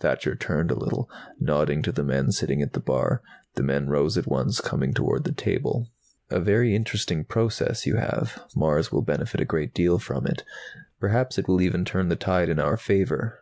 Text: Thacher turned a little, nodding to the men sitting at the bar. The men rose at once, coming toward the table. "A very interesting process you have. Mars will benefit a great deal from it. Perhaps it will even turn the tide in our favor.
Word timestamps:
Thacher 0.00 0.34
turned 0.34 0.70
a 0.70 0.74
little, 0.78 1.10
nodding 1.38 1.82
to 1.82 1.92
the 1.92 2.02
men 2.02 2.32
sitting 2.32 2.62
at 2.62 2.72
the 2.72 2.80
bar. 2.80 3.20
The 3.56 3.62
men 3.62 3.86
rose 3.90 4.16
at 4.16 4.26
once, 4.26 4.62
coming 4.62 4.94
toward 4.94 5.24
the 5.24 5.30
table. 5.32 5.90
"A 6.30 6.40
very 6.40 6.74
interesting 6.74 7.22
process 7.22 7.84
you 7.84 7.96
have. 7.96 8.42
Mars 8.56 8.90
will 8.90 9.02
benefit 9.02 9.42
a 9.42 9.44
great 9.44 9.74
deal 9.74 9.98
from 9.98 10.26
it. 10.26 10.42
Perhaps 11.00 11.36
it 11.36 11.48
will 11.48 11.60
even 11.60 11.84
turn 11.84 12.08
the 12.08 12.16
tide 12.16 12.48
in 12.48 12.58
our 12.58 12.78
favor. 12.78 13.40